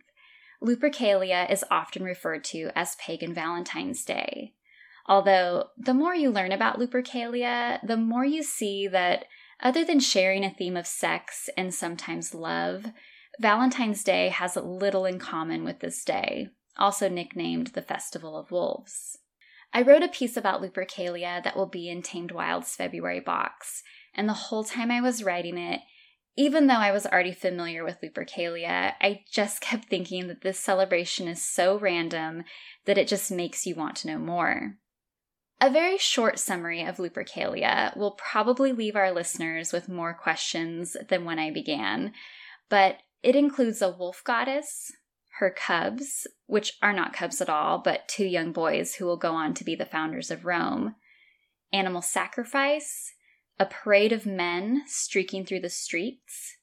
Lupercalia 0.64 1.50
is 1.52 1.66
often 1.70 2.02
referred 2.02 2.44
to 2.44 2.70
as 2.75 2.96
Pagan 2.96 3.34
Valentine's 3.34 4.06
Day. 4.06 4.54
Although, 5.06 5.66
the 5.76 5.92
more 5.92 6.14
you 6.14 6.30
learn 6.30 6.50
about 6.50 6.78
Lupercalia, 6.78 7.78
the 7.87 7.98
more 7.98 8.25
you 8.25 8.42
see 8.42 8.88
that 8.88 9.26
other 9.62 9.84
than 9.84 10.00
sharing 10.00 10.44
a 10.44 10.50
theme 10.50 10.78
of 10.78 10.87
sex 10.87 11.50
and 11.58 11.75
sometimes 11.75 12.34
love, 12.34 12.87
Valentine's 13.40 14.02
Day 14.02 14.30
has 14.30 14.57
little 14.57 15.04
in 15.04 15.18
common 15.18 15.64
with 15.64 15.78
this 15.78 16.04
day, 16.04 16.49
also 16.76 17.09
nicknamed 17.09 17.68
the 17.68 17.83
Festival 17.83 18.37
of 18.37 18.50
Wolves. 18.50 19.18
I 19.73 19.83
wrote 19.83 20.02
a 20.02 20.09
piece 20.09 20.37
about 20.37 20.61
Lupercalia 20.61 21.42
that 21.45 21.57
will 21.57 21.66
be 21.66 21.88
in 21.88 22.02
Tamed 22.02 22.33
Wild's 22.33 22.75
February 22.75 23.21
box, 23.21 23.83
and 24.14 24.28
the 24.28 24.33
whole 24.33 24.64
time 24.64 24.90
I 24.90 25.00
was 25.00 25.23
writing 25.23 25.57
it, 25.57 25.80
even 26.37 26.66
though 26.66 26.75
I 26.75 26.90
was 26.90 27.07
already 27.07 27.33
familiar 27.33 27.85
with 27.85 28.00
Lupercalia, 28.00 28.95
I 29.00 29.25
just 29.30 29.61
kept 29.61 29.87
thinking 29.87 30.28
that 30.28 30.42
this 30.42 30.59
celebration 30.59 31.28
is 31.28 31.42
so 31.42 31.78
random 31.78 32.45
that 32.87 32.99
it 32.99 33.09
just 33.09 33.30
makes 33.30 33.66
you 33.66 33.75
want 33.75 33.97
to 33.97 34.09
know 34.09 34.18
more. 34.18 34.76
A 35.61 35.71
very 35.71 35.99
short 35.99 36.38
summary 36.38 36.83
of 36.83 36.97
Lupercalia 36.97 37.97
will 37.97 38.12
probably 38.12 38.73
leave 38.73 38.95
our 38.95 39.12
listeners 39.12 39.73
with 39.73 39.88
more 39.88 40.14
questions 40.14 40.97
than 41.09 41.25
when 41.25 41.40
I 41.40 41.50
began, 41.50 42.12
but 42.68 42.99
it 43.22 43.37
includes 43.37 43.82
a 43.82 43.90
wolf 43.90 44.22
goddess, 44.25 44.92
her 45.38 45.50
cubs, 45.50 46.26
which 46.46 46.75
are 46.82 46.92
not 46.92 47.12
cubs 47.12 47.40
at 47.40 47.48
all, 47.48 47.78
but 47.78 48.08
two 48.08 48.25
young 48.25 48.52
boys 48.52 48.96
who 48.96 49.06
will 49.06 49.16
go 49.16 49.32
on 49.32 49.54
to 49.54 49.64
be 49.64 49.75
the 49.75 49.87
founders 49.87 50.30
of 50.30 50.44
Rome, 50.44 50.96
animal 51.72 52.02
sacrifice, 52.02 53.14
a 53.58 53.66
parade 53.66 54.12
of 54.12 54.26
men 54.26 54.82
streaking 54.87 55.44
through 55.44 55.60
the 55.60 55.68
streets, 55.68 56.56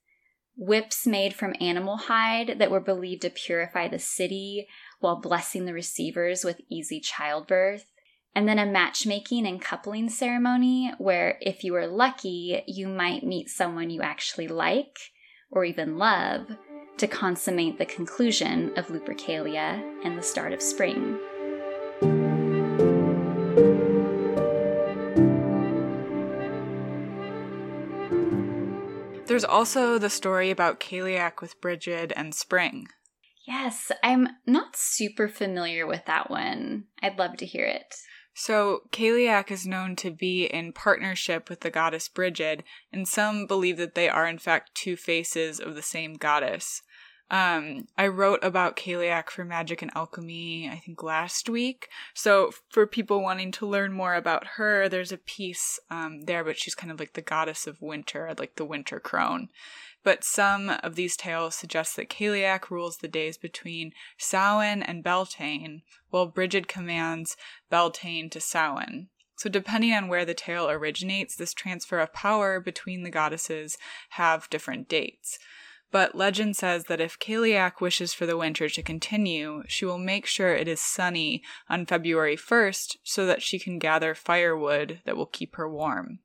whips 0.58 1.06
made 1.06 1.34
from 1.34 1.56
animal 1.60 1.98
hide 1.98 2.60
that 2.60 2.72
were 2.72 2.80
believed 2.80 3.22
to 3.24 3.30
purify 3.30 3.88
the 3.88 4.00
city 4.00 4.68
while 5.00 5.20
blessing 5.20 5.66
the 5.66 5.74
receivers 5.74 6.44
with 6.44 6.62
easy 6.70 7.00
childbirth, 7.00 7.86
and 8.34 8.48
then 8.48 8.60
a 8.60 8.66
matchmaking 8.66 9.46
and 9.46 9.62
coupling 9.62 10.10
ceremony 10.10 10.94
where, 10.98 11.38
if 11.42 11.64
you 11.64 11.74
were 11.74 11.88
lucky, 11.88 12.64
you 12.68 12.88
might 12.88 13.24
meet 13.24 13.50
someone 13.50 13.90
you 13.90 14.02
actually 14.02 14.48
like 14.48 14.98
or 15.56 15.66
even 15.66 15.98
love 15.98 16.48
to 16.98 17.08
consummate 17.08 17.78
the 17.78 17.86
conclusion 17.86 18.72
of 18.78 18.88
Lupercalia 18.88 19.82
and 20.04 20.18
the 20.18 20.24
start 20.24 20.54
of 20.54 20.62
spring. 20.62 21.18
There's 29.26 29.44
also 29.44 29.98
the 29.98 30.10
story 30.10 30.52
about 30.52 30.80
Cailleach 30.80 31.42
with 31.42 31.60
Brigid 31.60 32.14
and 32.16 32.34
Spring. 32.34 32.88
Yes, 33.48 33.92
I'm 34.04 34.30
not 34.46 34.76
super 34.76 35.28
familiar 35.28 35.86
with 35.86 36.06
that 36.06 36.30
one. 36.30 36.86
I'd 37.02 37.18
love 37.18 37.38
to 37.38 37.46
hear 37.46 37.66
it. 37.66 37.96
So, 38.38 38.82
Cailleach 38.92 39.50
is 39.50 39.66
known 39.66 39.96
to 39.96 40.12
be 40.12 40.44
in 40.44 40.74
partnership 40.74 41.50
with 41.50 41.62
the 41.62 41.72
goddess 41.72 42.10
Brigid, 42.10 42.66
and 42.92 43.08
some 43.08 43.48
believe 43.48 43.78
that 43.78 43.96
they 43.96 44.10
are 44.10 44.28
in 44.28 44.40
fact 44.40 44.76
two 44.76 44.98
faces 44.98 45.62
of 45.62 45.74
the 45.74 45.82
same 45.82 46.16
goddess. 46.16 46.82
Um, 47.32 47.88
I 47.98 48.08
wrote 48.08 48.44
about 48.44 48.76
Cailleach 48.76 49.32
for 49.32 49.44
Magic 49.44 49.82
and 49.82 49.92
Alchemy, 49.96 50.70
I 50.72 50.78
think 50.78 51.02
last 51.02 51.50
week. 51.50 51.90
So 52.14 52.52
for 52.70 52.86
people 52.86 53.22
wanting 53.22 53.52
to 53.54 53.66
learn 53.66 53.94
more 53.94 54.14
about 54.14 54.46
her, 54.58 54.88
there's 54.88 55.12
a 55.12 55.18
piece 55.18 55.80
um, 55.90 56.22
there, 56.26 56.44
but 56.44 56.58
she's 56.58 56.76
kind 56.76 56.92
of 56.92 57.00
like 57.00 57.14
the 57.14 57.22
goddess 57.22 57.66
of 57.66 57.82
winter, 57.82 58.32
like 58.38 58.56
the 58.56 58.66
winter 58.66 59.00
crone. 59.00 59.50
But 60.04 60.24
some 60.24 60.70
of 60.84 60.94
these 60.94 61.18
tales 61.18 61.56
suggest 61.56 61.96
that 61.96 62.12
Cailleach 62.12 62.70
rules 62.70 62.98
the 62.98 63.08
days 63.08 63.40
between 63.40 63.92
Samhain 64.20 64.84
and 64.84 65.04
Beltane, 65.04 65.82
while 66.12 66.28
Brigid 66.28 66.68
commands 66.68 67.36
Beltane 67.72 68.30
to 68.30 68.40
Samhain. 68.40 69.08
So, 69.38 69.50
depending 69.50 69.94
on 69.94 70.08
where 70.08 70.24
the 70.24 70.36
tale 70.36 70.70
originates, 70.70 71.36
this 71.36 71.54
transfer 71.54 72.00
of 72.00 72.14
power 72.14 72.60
between 72.60 73.04
the 73.04 73.10
goddesses 73.10 73.78
have 74.12 74.50
different 74.50 74.88
dates. 74.88 75.40
But 75.96 76.14
legend 76.14 76.58
says 76.58 76.88
that 76.88 77.00
if 77.00 77.18
Cailleach 77.20 77.80
wishes 77.80 78.14
for 78.14 78.26
the 78.26 78.36
winter 78.36 78.68
to 78.68 78.84
continue, 78.84 79.64
she 79.66 79.86
will 79.86 79.98
make 79.98 80.26
sure 80.26 80.54
it 80.54 80.68
is 80.68 80.82
sunny 80.82 81.42
on 81.70 81.86
February 81.86 82.36
1st 82.36 82.98
so 83.02 83.26
that 83.26 83.42
she 83.42 83.58
can 83.58 83.80
gather 83.80 84.14
firewood 84.14 85.00
that 85.06 85.16
will 85.16 85.26
keep 85.26 85.56
her 85.56 85.72
warm. 85.72 86.20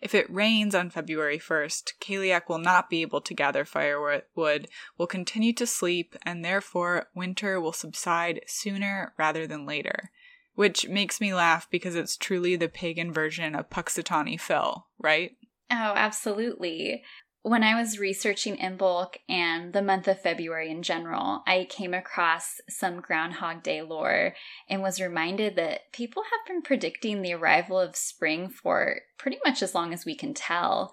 If 0.00 0.14
it 0.14 0.32
rains 0.32 0.72
on 0.72 0.90
February 0.90 1.40
1st, 1.40 1.94
Cailleach 2.00 2.48
will 2.48 2.58
not 2.58 2.88
be 2.88 3.02
able 3.02 3.20
to 3.22 3.34
gather 3.34 3.64
firewood, 3.64 4.68
will 4.96 5.08
continue 5.08 5.52
to 5.54 5.66
sleep, 5.66 6.14
and 6.22 6.44
therefore 6.44 7.08
winter 7.12 7.60
will 7.60 7.72
subside 7.72 8.42
sooner 8.46 9.14
rather 9.18 9.48
than 9.48 9.66
later. 9.66 10.12
Which 10.54 10.86
makes 10.86 11.20
me 11.20 11.34
laugh 11.34 11.68
because 11.68 11.96
it's 11.96 12.16
truly 12.16 12.54
the 12.54 12.68
pagan 12.68 13.12
version 13.12 13.56
of 13.56 13.68
Punxsutawney 13.68 14.40
Phil, 14.40 14.86
right? 14.96 15.32
Oh, 15.72 15.94
absolutely 15.96 17.02
when 17.42 17.62
I 17.62 17.80
was 17.80 17.98
researching 17.98 18.56
Imbolc 18.56 19.16
and 19.28 19.72
the 19.72 19.82
month 19.82 20.08
of 20.08 20.20
February 20.20 20.70
in 20.70 20.82
general, 20.82 21.42
I 21.46 21.66
came 21.68 21.94
across 21.94 22.60
some 22.68 23.00
Groundhog 23.00 23.62
Day 23.62 23.82
lore 23.82 24.34
and 24.68 24.82
was 24.82 25.00
reminded 25.00 25.56
that 25.56 25.92
people 25.92 26.24
have 26.24 26.46
been 26.46 26.62
predicting 26.62 27.22
the 27.22 27.34
arrival 27.34 27.78
of 27.78 27.96
spring 27.96 28.48
for 28.48 29.00
pretty 29.18 29.38
much 29.44 29.62
as 29.62 29.74
long 29.74 29.92
as 29.92 30.04
we 30.04 30.14
can 30.14 30.34
tell. 30.34 30.92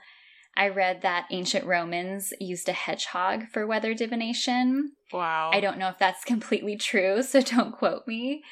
I 0.56 0.70
read 0.70 1.02
that 1.02 1.28
ancient 1.32 1.66
Romans 1.66 2.34
used 2.40 2.70
a 2.70 2.74
hedgehog 2.74 3.48
for 3.52 3.68
weather 3.68 3.94
divination. 3.94 4.94
Wow. 5.12 5.52
I 5.54 5.60
don't 5.60 5.78
know 5.78 5.90
if 5.90 5.98
that's 5.98 6.24
completely 6.26 6.78
true, 6.78 7.24
so 7.24 7.42
don't 7.42 7.76
quote 7.76 8.08
me. 8.08 8.44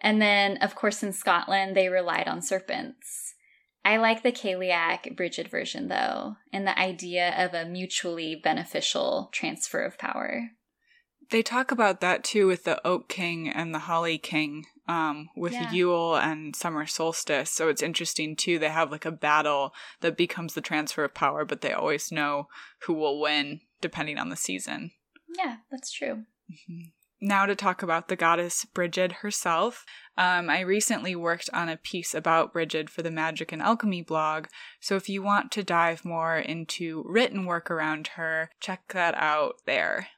And 0.00 0.22
then, 0.22 0.56
of 0.58 0.74
course, 0.74 1.02
in 1.02 1.12
Scotland, 1.12 1.76
they 1.76 1.88
relied 1.88 2.26
on 2.26 2.40
serpents. 2.40 3.34
I 3.84 3.96
like 3.96 4.22
the 4.22 4.32
Cailleach 4.32 5.16
Brigid 5.16 5.48
version 5.48 5.88
though, 5.88 6.36
and 6.52 6.66
the 6.66 6.78
idea 6.78 7.34
of 7.36 7.54
a 7.54 7.68
mutually 7.68 8.34
beneficial 8.34 9.30
transfer 9.32 9.82
of 9.82 9.98
power. 9.98 10.50
They 11.30 11.42
talk 11.42 11.70
about 11.70 12.00
that 12.00 12.24
too 12.24 12.46
with 12.46 12.64
the 12.64 12.84
Oak 12.86 13.08
King 13.08 13.48
and 13.48 13.74
the 13.74 13.80
Holly 13.80 14.18
King, 14.18 14.66
um, 14.88 15.30
with 15.36 15.52
yeah. 15.52 15.70
Yule 15.70 16.16
and 16.16 16.54
summer 16.54 16.86
solstice. 16.86 17.50
So 17.50 17.68
it's 17.68 17.82
interesting 17.82 18.36
too. 18.36 18.58
They 18.58 18.68
have 18.68 18.90
like 18.90 19.04
a 19.04 19.12
battle 19.12 19.72
that 20.00 20.16
becomes 20.16 20.54
the 20.54 20.60
transfer 20.60 21.04
of 21.04 21.14
power, 21.14 21.44
but 21.44 21.60
they 21.60 21.72
always 21.72 22.10
know 22.10 22.48
who 22.82 22.94
will 22.94 23.20
win 23.20 23.60
depending 23.80 24.18
on 24.18 24.28
the 24.28 24.36
season. 24.36 24.90
Yeah, 25.38 25.58
that's 25.70 25.92
true. 25.92 26.24
Mm-hmm 26.50 26.88
now 27.20 27.46
to 27.46 27.54
talk 27.54 27.82
about 27.82 28.08
the 28.08 28.16
goddess 28.16 28.64
Brigid 28.64 29.12
herself. 29.12 29.84
Um, 30.16 30.48
I 30.48 30.60
recently 30.60 31.14
worked 31.14 31.50
on 31.52 31.68
a 31.68 31.76
piece 31.76 32.14
about 32.14 32.52
Brigid 32.52 32.88
for 32.90 33.02
the 33.02 33.10
Magic 33.10 33.52
and 33.52 33.62
Alchemy 33.62 34.02
blog, 34.02 34.46
so 34.80 34.96
if 34.96 35.08
you 35.08 35.22
want 35.22 35.52
to 35.52 35.62
dive 35.62 36.04
more 36.04 36.38
into 36.38 37.04
written 37.06 37.44
work 37.44 37.70
around 37.70 38.08
her, 38.08 38.50
check 38.60 38.92
that 38.92 39.14
out 39.14 39.56
there. 39.66 40.08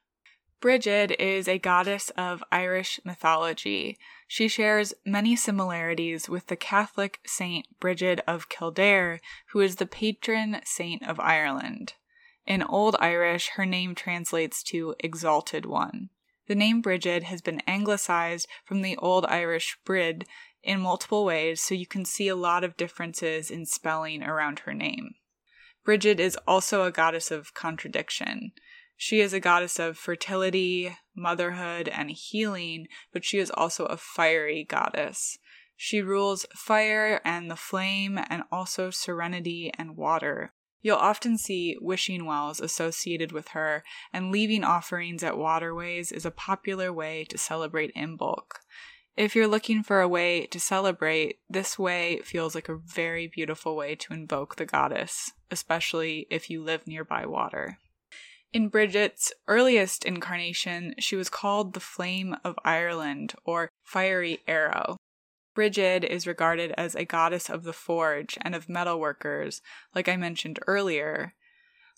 Brigid 0.61 1.16
is 1.18 1.49
a 1.49 1.59
goddess 1.59 2.11
of 2.11 2.44
Irish 2.52 3.00
mythology. 3.04 3.99
She 4.28 4.47
shares 4.47 4.94
many 5.04 5.35
similarities 5.35 6.28
with 6.28 6.47
the 6.47 6.56
Catholic 6.56 7.18
Saint 7.26 7.66
Brigid 7.80 8.23
of 8.28 8.49
Kildare, 8.49 9.21
who 9.49 9.61
is 9.61 9.76
the 9.76 9.87
patron 9.87 10.61
saint 10.64 11.02
of 11.02 11.18
Ireland. 11.18 11.94
In 12.47 12.62
Old 12.62 12.97
Irish, 13.00 13.50
her 13.56 13.66
name 13.66 13.97
translates 13.97 14.62
to 14.64 14.94
Exalted 15.00 15.66
One. 15.66 16.11
The 16.49 16.55
name 16.55 16.81
Brigid 16.81 17.25
has 17.25 17.41
been 17.41 17.63
anglicized 17.67 18.49
from 18.65 18.83
the 18.83 18.97
Old 18.97 19.25
Irish 19.27 19.79
Brid 19.85 20.27
in 20.63 20.81
multiple 20.81 21.25
ways, 21.25 21.61
so 21.61 21.75
you 21.75 21.87
can 21.87 22.05
see 22.05 22.29
a 22.29 22.37
lot 22.37 22.65
of 22.65 22.77
differences 22.77 23.51
in 23.51 23.67
spelling 23.67 24.23
around 24.23 24.61
her 24.61 24.75
name. 24.75 25.15
Brigid 25.85 26.21
is 26.21 26.39
also 26.47 26.85
a 26.85 26.93
goddess 26.93 27.31
of 27.31 27.55
contradiction. 27.55 28.53
She 28.97 29.21
is 29.21 29.33
a 29.33 29.41
goddess 29.41 29.79
of 29.79 29.99
fertility, 29.99 30.97
motherhood, 31.17 31.89
and 31.89 32.11
healing, 32.11 32.87
but 33.13 33.25
she 33.25 33.39
is 33.39 33.51
also 33.51 33.87
a 33.87 33.97
fiery 33.97 34.65
goddess. 34.65 35.39
She 35.77 36.01
rules 36.01 36.47
fire 36.55 37.21
and 37.25 37.51
the 37.51 37.57
flame, 37.57 38.21
and 38.29 38.45
also 38.53 38.91
serenity 38.91 39.73
and 39.77 39.97
water. 39.97 40.53
You'll 40.83 40.97
often 40.97 41.39
see 41.39 41.77
wishing 41.81 42.27
wells 42.27 42.61
associated 42.61 43.31
with 43.31 43.49
her, 43.49 43.85
and 44.12 44.33
leaving 44.33 44.65
offerings 44.65 45.23
at 45.23 45.39
waterways 45.39 46.11
is 46.11 46.27
a 46.27 46.31
popular 46.31 46.93
way 46.93 47.25
to 47.31 47.39
celebrate 47.39 47.95
Imbolc. 47.95 48.57
If 49.17 49.37
you're 49.37 49.47
looking 49.47 49.83
for 49.83 50.01
a 50.01 50.09
way 50.09 50.47
to 50.47 50.59
celebrate, 50.59 51.39
this 51.49 51.79
way 51.79 52.21
feels 52.25 52.55
like 52.55 52.69
a 52.69 52.77
very 52.77 53.27
beautiful 53.29 53.77
way 53.77 53.95
to 53.95 54.12
invoke 54.12 54.57
the 54.57 54.67
goddess, 54.67 55.33
especially 55.51 56.27
if 56.31 56.51
you 56.51 56.62
live 56.65 56.87
nearby 56.87 57.27
water. 57.27 57.79
In 58.53 58.69
Brigid's 58.69 59.33
earliest 59.47 60.05
incarnation, 60.05 60.95
she 60.99 61.15
was 61.17 61.31
called 61.31 61.73
the 61.73 61.81
Flame 61.81 62.37
of 62.45 62.59
Ireland 62.65 63.35
or 63.45 63.71
Fiery 63.83 64.41
Arrow. 64.49 64.97
Brigid 65.54 66.04
is 66.04 66.26
regarded 66.26 66.73
as 66.78 66.94
a 66.94 67.04
goddess 67.04 67.50
of 67.50 67.64
the 67.64 67.73
forge 67.73 68.38
and 68.40 68.54
of 68.54 68.68
metalworkers, 68.68 69.61
like 69.94 70.09
I 70.09 70.16
mentioned 70.16 70.59
earlier. 70.66 71.35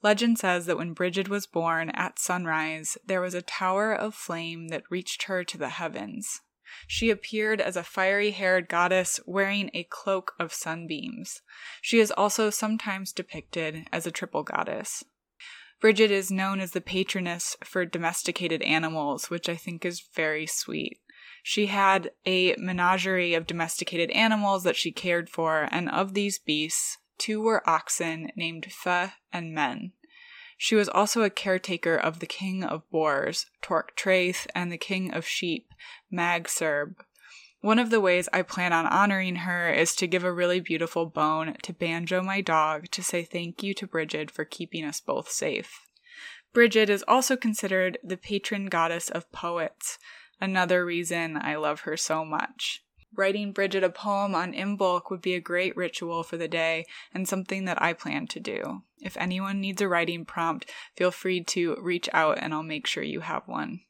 Legend 0.02 0.38
says 0.38 0.66
that 0.66 0.76
when 0.76 0.92
Brigid 0.92 1.28
was 1.28 1.46
born 1.46 1.90
at 1.90 2.18
sunrise, 2.18 2.98
there 3.06 3.20
was 3.20 3.34
a 3.34 3.42
tower 3.42 3.94
of 3.94 4.14
flame 4.14 4.68
that 4.68 4.90
reached 4.90 5.24
her 5.24 5.44
to 5.44 5.56
the 5.56 5.70
heavens. 5.70 6.40
She 6.86 7.10
appeared 7.10 7.60
as 7.60 7.76
a 7.76 7.82
fiery 7.82 8.32
haired 8.32 8.68
goddess 8.68 9.20
wearing 9.26 9.70
a 9.72 9.84
cloak 9.84 10.34
of 10.38 10.52
sunbeams. 10.52 11.40
She 11.80 12.00
is 12.00 12.10
also 12.10 12.50
sometimes 12.50 13.12
depicted 13.12 13.86
as 13.92 14.06
a 14.06 14.10
triple 14.10 14.42
goddess. 14.42 15.04
Brigid 15.80 16.10
is 16.10 16.30
known 16.30 16.60
as 16.60 16.72
the 16.72 16.80
patroness 16.80 17.56
for 17.62 17.84
domesticated 17.84 18.62
animals, 18.62 19.30
which 19.30 19.48
I 19.48 19.56
think 19.56 19.84
is 19.84 20.02
very 20.14 20.46
sweet. 20.46 20.98
She 21.46 21.66
had 21.66 22.10
a 22.24 22.56
menagerie 22.56 23.34
of 23.34 23.46
domesticated 23.46 24.10
animals 24.12 24.64
that 24.64 24.76
she 24.76 24.90
cared 24.90 25.28
for, 25.28 25.68
and 25.70 25.90
of 25.90 26.14
these 26.14 26.38
beasts, 26.38 26.96
two 27.18 27.42
were 27.42 27.68
oxen 27.68 28.30
named 28.34 28.72
Fe 28.72 29.10
and 29.30 29.52
Men. 29.52 29.92
She 30.56 30.74
was 30.74 30.88
also 30.88 31.20
a 31.20 31.28
caretaker 31.28 31.96
of 31.96 32.20
the 32.20 32.26
king 32.26 32.64
of 32.64 32.90
boars, 32.90 33.44
Torc 33.60 33.94
Triath, 33.94 34.46
and 34.54 34.72
the 34.72 34.78
king 34.78 35.12
of 35.12 35.26
sheep, 35.26 35.68
Mag 36.10 36.48
Serb. 36.48 37.04
One 37.60 37.78
of 37.78 37.90
the 37.90 38.00
ways 38.00 38.26
I 38.32 38.40
plan 38.40 38.72
on 38.72 38.86
honoring 38.86 39.36
her 39.36 39.70
is 39.70 39.94
to 39.96 40.06
give 40.06 40.24
a 40.24 40.32
really 40.32 40.60
beautiful 40.60 41.04
bone 41.04 41.58
to 41.60 41.74
Banjo, 41.74 42.22
my 42.22 42.40
dog, 42.40 42.90
to 42.92 43.02
say 43.02 43.22
thank 43.22 43.62
you 43.62 43.74
to 43.74 43.86
Brigid 43.86 44.30
for 44.30 44.46
keeping 44.46 44.82
us 44.82 44.98
both 44.98 45.30
safe. 45.30 45.82
Brigid 46.54 46.88
is 46.88 47.04
also 47.06 47.36
considered 47.36 47.98
the 48.02 48.16
patron 48.16 48.66
goddess 48.66 49.10
of 49.10 49.30
poets 49.30 49.98
another 50.44 50.84
reason 50.84 51.36
I 51.40 51.56
love 51.56 51.80
her 51.80 51.96
so 51.96 52.24
much. 52.24 52.84
Writing 53.16 53.52
Brigid 53.52 53.84
a 53.84 53.90
poem 53.90 54.34
on 54.34 54.52
Imbolc 54.52 55.10
would 55.10 55.22
be 55.22 55.34
a 55.34 55.40
great 55.40 55.76
ritual 55.76 56.22
for 56.22 56.36
the 56.36 56.48
day 56.48 56.84
and 57.12 57.28
something 57.28 57.64
that 57.64 57.80
I 57.80 57.92
plan 57.92 58.26
to 58.28 58.40
do. 58.40 58.82
If 59.00 59.16
anyone 59.16 59.60
needs 59.60 59.80
a 59.80 59.88
writing 59.88 60.24
prompt, 60.24 60.70
feel 60.96 61.10
free 61.10 61.42
to 61.44 61.76
reach 61.80 62.08
out 62.12 62.38
and 62.40 62.52
I'll 62.52 62.62
make 62.62 62.86
sure 62.86 63.04
you 63.04 63.20
have 63.20 63.46
one. 63.46 63.80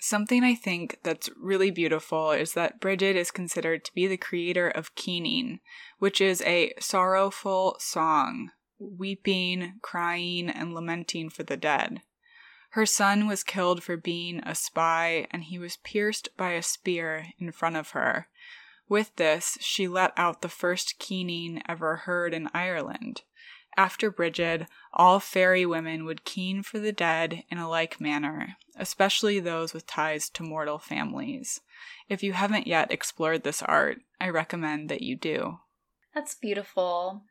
Something 0.00 0.42
I 0.42 0.54
think 0.54 0.98
that's 1.02 1.28
really 1.36 1.70
beautiful 1.70 2.30
is 2.30 2.54
that 2.54 2.80
Brigid 2.80 3.16
is 3.16 3.30
considered 3.30 3.84
to 3.84 3.94
be 3.94 4.06
the 4.06 4.16
creator 4.16 4.68
of 4.68 4.94
keening, 4.94 5.60
which 5.98 6.20
is 6.20 6.42
a 6.42 6.72
sorrowful 6.80 7.76
song, 7.78 8.50
weeping, 8.78 9.74
crying, 9.82 10.48
and 10.48 10.74
lamenting 10.74 11.28
for 11.28 11.42
the 11.42 11.56
dead. 11.58 12.00
Her 12.70 12.86
son 12.86 13.26
was 13.26 13.42
killed 13.42 13.82
for 13.82 13.96
being 13.96 14.40
a 14.40 14.54
spy, 14.54 15.26
and 15.30 15.44
he 15.44 15.58
was 15.58 15.78
pierced 15.78 16.28
by 16.36 16.52
a 16.52 16.62
spear 16.62 17.26
in 17.38 17.50
front 17.50 17.76
of 17.76 17.90
her. 17.90 18.28
With 18.88 19.14
this, 19.16 19.58
she 19.60 19.88
let 19.88 20.12
out 20.16 20.42
the 20.42 20.48
first 20.48 20.98
keening 20.98 21.62
ever 21.68 21.96
heard 21.96 22.32
in 22.32 22.48
Ireland. 22.54 23.22
After 23.76 24.10
Brigid, 24.10 24.66
all 24.92 25.20
fairy 25.20 25.64
women 25.64 26.04
would 26.04 26.24
keen 26.24 26.62
for 26.62 26.78
the 26.78 26.92
dead 26.92 27.44
in 27.50 27.58
a 27.58 27.68
like 27.68 28.00
manner, 28.00 28.56
especially 28.76 29.40
those 29.40 29.72
with 29.72 29.86
ties 29.86 30.28
to 30.30 30.42
mortal 30.42 30.78
families. 30.78 31.60
If 32.08 32.22
you 32.22 32.32
haven't 32.32 32.66
yet 32.66 32.92
explored 32.92 33.42
this 33.42 33.62
art, 33.62 33.98
I 34.20 34.28
recommend 34.28 34.88
that 34.90 35.02
you 35.02 35.16
do. 35.16 35.58
That's 36.14 36.34
beautiful. 36.34 37.22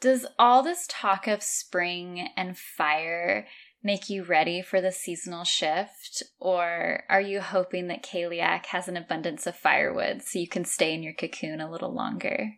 Does 0.00 0.26
all 0.38 0.62
this 0.62 0.86
talk 0.88 1.26
of 1.26 1.42
spring 1.42 2.28
and 2.36 2.56
fire 2.56 3.46
make 3.82 4.08
you 4.08 4.22
ready 4.22 4.62
for 4.62 4.80
the 4.80 4.92
seasonal 4.92 5.44
shift? 5.44 6.22
Or 6.38 7.04
are 7.08 7.20
you 7.20 7.40
hoping 7.40 7.88
that 7.88 8.04
Cailleach 8.04 8.66
has 8.66 8.88
an 8.88 8.96
abundance 8.96 9.46
of 9.46 9.56
firewood 9.56 10.22
so 10.22 10.38
you 10.38 10.48
can 10.48 10.64
stay 10.64 10.94
in 10.94 11.02
your 11.02 11.14
cocoon 11.14 11.60
a 11.60 11.70
little 11.70 11.92
longer? 11.92 12.54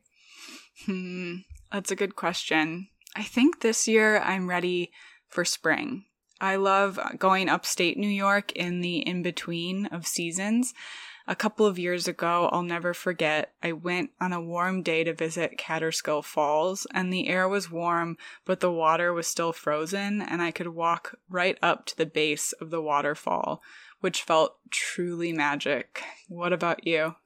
Hmm, 0.86 1.36
that's 1.72 1.90
a 1.90 1.96
good 1.96 2.16
question. 2.16 2.88
I 3.16 3.22
think 3.22 3.60
this 3.60 3.86
year 3.86 4.18
I'm 4.18 4.48
ready 4.48 4.90
for 5.28 5.44
spring. 5.44 6.04
I 6.40 6.56
love 6.56 6.98
going 7.18 7.48
upstate 7.48 7.96
New 7.96 8.08
York 8.08 8.52
in 8.52 8.80
the 8.80 8.98
in 8.98 9.22
between 9.22 9.86
of 9.86 10.06
seasons 10.06 10.74
a 11.26 11.34
couple 11.34 11.66
of 11.66 11.78
years 11.78 12.06
ago, 12.06 12.48
I'll 12.52 12.62
never 12.62 12.92
forget, 12.92 13.52
I 13.62 13.72
went 13.72 14.10
on 14.20 14.32
a 14.32 14.40
warm 14.40 14.82
day 14.82 15.04
to 15.04 15.14
visit 15.14 15.58
Kaaterskill 15.58 16.24
Falls, 16.24 16.86
and 16.92 17.12
the 17.12 17.28
air 17.28 17.48
was 17.48 17.70
warm, 17.70 18.18
but 18.44 18.60
the 18.60 18.70
water 18.70 19.12
was 19.12 19.26
still 19.26 19.52
frozen, 19.52 20.20
and 20.20 20.42
I 20.42 20.50
could 20.50 20.68
walk 20.68 21.18
right 21.30 21.58
up 21.62 21.86
to 21.86 21.96
the 21.96 22.06
base 22.06 22.52
of 22.52 22.70
the 22.70 22.82
waterfall, 22.82 23.62
which 24.00 24.22
felt 24.22 24.56
truly 24.70 25.32
magic. 25.32 26.02
What 26.28 26.52
about 26.52 26.86
you? 26.86 27.16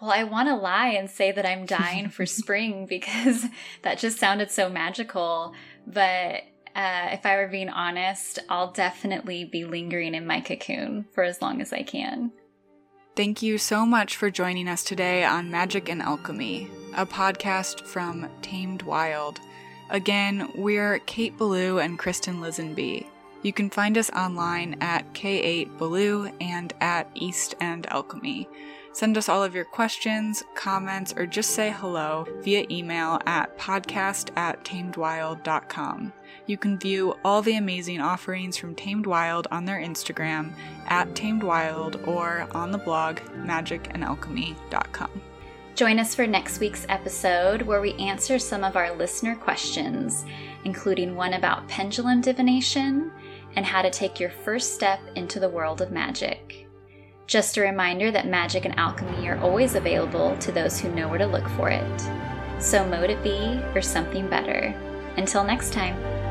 Well, 0.00 0.10
I 0.10 0.24
want 0.24 0.48
to 0.48 0.56
lie 0.56 0.88
and 0.88 1.08
say 1.08 1.32
that 1.32 1.46
I'm 1.46 1.64
dying 1.64 2.10
for 2.10 2.26
spring 2.26 2.86
because 2.86 3.46
that 3.82 3.98
just 3.98 4.18
sounded 4.18 4.50
so 4.50 4.68
magical. 4.68 5.54
But 5.86 6.42
uh, 6.74 7.10
if 7.12 7.24
I 7.24 7.36
were 7.36 7.48
being 7.48 7.68
honest, 7.68 8.38
I'll 8.48 8.72
definitely 8.72 9.44
be 9.44 9.64
lingering 9.64 10.14
in 10.14 10.26
my 10.26 10.40
cocoon 10.40 11.06
for 11.12 11.22
as 11.22 11.40
long 11.40 11.60
as 11.60 11.72
I 11.72 11.82
can. 11.82 12.32
Thank 13.14 13.42
you 13.42 13.58
so 13.58 13.84
much 13.84 14.16
for 14.16 14.30
joining 14.30 14.68
us 14.68 14.82
today 14.82 15.22
on 15.22 15.50
Magic 15.50 15.90
and 15.90 16.00
Alchemy, 16.00 16.70
a 16.96 17.04
podcast 17.04 17.82
from 17.82 18.26
Tamed 18.40 18.80
Wild. 18.84 19.38
Again, 19.90 20.50
we're 20.54 20.98
Kate 21.00 21.36
Ballou 21.36 21.78
and 21.78 21.98
Kristen 21.98 22.40
Lisenby. 22.40 23.06
You 23.42 23.52
can 23.52 23.68
find 23.68 23.98
us 23.98 24.08
online 24.12 24.78
at 24.80 25.12
K8 25.12 25.76
Ballou 25.76 26.30
and 26.40 26.72
at 26.80 27.10
East 27.14 27.54
End 27.60 27.86
Alchemy. 27.90 28.48
Send 28.94 29.18
us 29.18 29.28
all 29.28 29.44
of 29.44 29.54
your 29.54 29.66
questions, 29.66 30.42
comments, 30.54 31.12
or 31.14 31.26
just 31.26 31.50
say 31.50 31.70
hello 31.70 32.26
via 32.40 32.64
email 32.70 33.20
at 33.26 33.58
podcast 33.58 34.30
at 34.38 34.64
tamedwild.com. 34.64 36.14
You 36.46 36.56
can 36.56 36.78
view 36.78 37.16
all 37.24 37.40
the 37.40 37.56
amazing 37.56 38.00
offerings 38.00 38.56
from 38.56 38.74
Tamed 38.74 39.06
Wild 39.06 39.46
on 39.50 39.64
their 39.64 39.78
Instagram 39.78 40.52
at 40.88 41.14
Tamed 41.14 41.42
Wild 41.42 42.00
or 42.06 42.48
on 42.52 42.72
the 42.72 42.78
blog 42.78 43.18
magicandalchemy.com. 43.46 45.22
Join 45.74 45.98
us 45.98 46.14
for 46.14 46.26
next 46.26 46.58
week's 46.58 46.84
episode 46.88 47.62
where 47.62 47.80
we 47.80 47.94
answer 47.94 48.38
some 48.38 48.64
of 48.64 48.76
our 48.76 48.94
listener 48.94 49.36
questions, 49.36 50.24
including 50.64 51.16
one 51.16 51.34
about 51.34 51.66
pendulum 51.68 52.20
divination 52.20 53.10
and 53.56 53.64
how 53.64 53.80
to 53.80 53.90
take 53.90 54.18
your 54.18 54.30
first 54.30 54.74
step 54.74 55.00
into 55.14 55.40
the 55.40 55.48
world 55.48 55.80
of 55.80 55.90
magic. 55.90 56.66
Just 57.26 57.56
a 57.56 57.62
reminder 57.62 58.10
that 58.10 58.26
magic 58.26 58.64
and 58.64 58.78
alchemy 58.78 59.28
are 59.28 59.38
always 59.38 59.76
available 59.76 60.36
to 60.38 60.52
those 60.52 60.78
who 60.78 60.92
know 60.92 61.08
where 61.08 61.18
to 61.18 61.26
look 61.26 61.48
for 61.50 61.70
it. 61.70 62.00
So 62.60 62.84
mote 62.86 63.10
it 63.10 63.22
be 63.22 63.60
or 63.74 63.80
something 63.80 64.28
better. 64.28 64.74
Until 65.16 65.44
next 65.44 65.72
time. 65.72 66.21